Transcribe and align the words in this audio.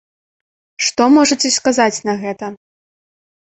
Што 0.85 1.03
можаце 1.17 1.51
сказаць 1.59 2.03
на 2.11 2.17
гэта? 2.23 2.51